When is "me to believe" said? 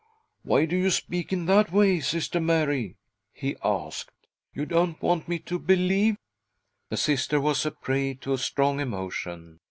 5.27-6.17